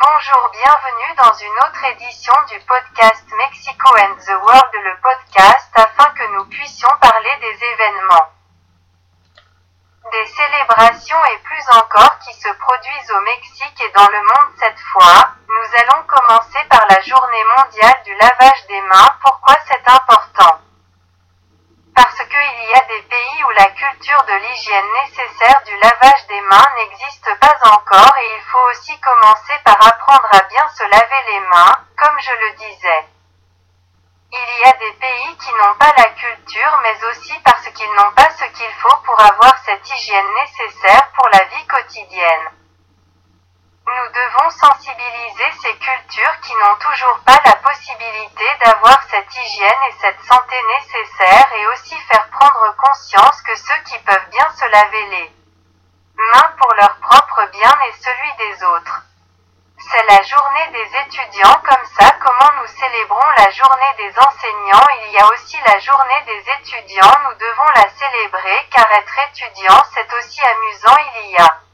[0.00, 6.10] Bonjour, bienvenue dans une autre édition du podcast Mexico and the World, le podcast afin
[6.14, 8.30] que nous puissions parler des événements,
[10.12, 14.78] des célébrations et plus encore qui se produisent au Mexique et dans le monde cette
[14.78, 15.34] fois.
[15.48, 19.18] Nous allons commencer par la journée mondiale du lavage des mains.
[19.20, 20.60] Pourquoi c'est important
[21.96, 26.40] Parce qu'il y a des pays où la culture de l'hygiène nécessaire du lavage des
[26.42, 31.32] mains n'existe pas encore et il faut aussi commencer par apprendre à bien se laver
[31.32, 33.04] les mains, comme je le disais.
[34.30, 38.12] Il y a des pays qui n'ont pas la culture mais aussi parce qu'ils n'ont
[38.14, 42.57] pas ce qu'il faut pour avoir cette hygiène nécessaire pour la vie quotidienne.
[44.18, 49.94] Nous devons sensibiliser ces cultures qui n'ont toujours pas la possibilité d'avoir cette hygiène et
[50.00, 55.06] cette santé nécessaires et aussi faire prendre conscience que ceux qui peuvent bien se laver
[55.06, 55.32] les
[56.16, 59.02] mains pour leur propre bien et celui des autres.
[59.78, 65.12] C'est la journée des étudiants comme ça comment nous célébrons la journée des enseignants il
[65.12, 70.12] y a aussi la journée des étudiants nous devons la célébrer car être étudiant c'est
[70.14, 71.67] aussi amusant il y a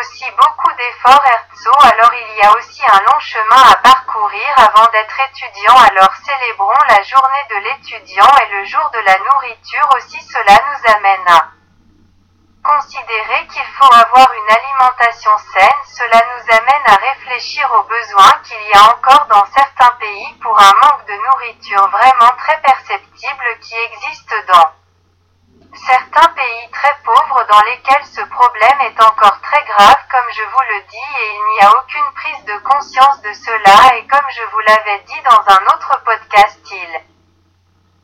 [0.00, 1.92] aussi beaucoup d'efforts Herzog.
[1.92, 5.76] Alors il y a aussi un long chemin à parcourir avant d'être étudiant.
[5.76, 10.92] Alors célébrons la journée de l'étudiant et le jour de la nourriture aussi cela nous
[10.94, 11.54] amène à
[12.64, 18.62] considérer qu'il faut avoir une alimentation saine, cela nous amène à réfléchir aux besoins qu'il
[18.62, 23.74] y a encore dans certains pays pour un manque de nourriture vraiment très perceptible qui
[23.74, 24.73] existe dans
[25.76, 30.64] certains pays très pauvres dans lesquels ce problème est encore très grave comme je vous
[30.70, 34.44] le dis et il n'y a aucune prise de conscience de cela et comme je
[34.52, 37.02] vous l'avais dit dans un autre podcast il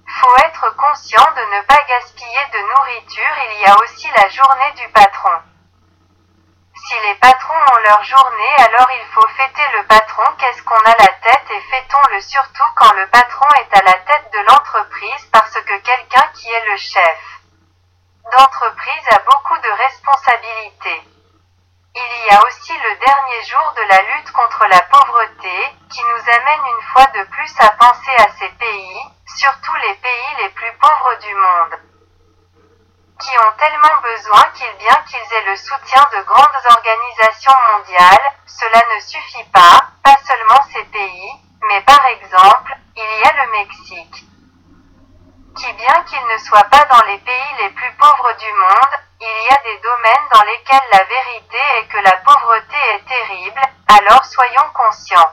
[0.07, 4.73] faut être conscient de ne pas gaspiller de nourriture il y a aussi la journée
[4.77, 5.39] du patron.
[6.75, 10.97] Si les patrons ont leur journée alors il faut fêter le patron qu'est-ce qu'on a
[10.99, 15.55] la tête et fêtons-le surtout quand le patron est à la tête de l'entreprise parce
[15.55, 17.41] que quelqu'un qui est le chef
[18.31, 19.71] d'entreprise a beaucoup de
[20.33, 26.23] Il y a aussi le dernier jour de la lutte contre la pauvreté, qui nous
[26.31, 30.73] amène une fois de plus à penser à ces pays, surtout les pays les plus
[30.81, 31.81] pauvres du monde,
[33.19, 38.83] qui ont tellement besoin qu'il bien qu'ils aient le soutien de grandes organisations mondiales, cela
[38.95, 41.33] ne suffit pas, pas seulement ces pays,
[41.63, 44.25] mais par exemple, il y a le Mexique
[45.57, 49.45] qui bien qu'il ne soit pas dans les pays les plus pauvres du monde, il
[49.45, 54.25] y a des domaines dans lesquels la vérité est que la pauvreté est terrible, alors
[54.25, 55.33] soyons conscients.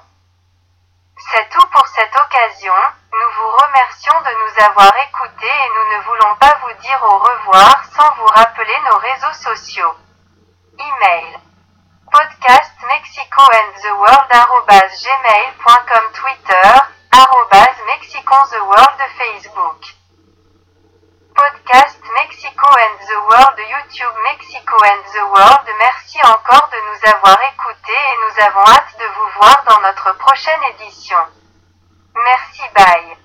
[1.32, 2.74] C'est tout pour cette occasion,
[3.14, 7.18] nous vous remercions de nous avoir écoutés et nous ne voulons pas vous dire au
[7.18, 9.96] revoir sans vous rappeler nos réseaux sociaux.
[10.78, 11.40] Email
[12.12, 14.28] podcast mexico and the world
[16.14, 16.82] Twitter
[17.12, 17.76] arrobas
[18.52, 19.98] the world Facebook
[21.38, 22.68] podcast Mexico
[23.06, 28.44] the World YouTube Mexico and the World merci encore de nous avoir écoutés et nous
[28.44, 31.18] avons hâte de vous voir dans notre prochaine édition.
[32.16, 33.07] Merci bye.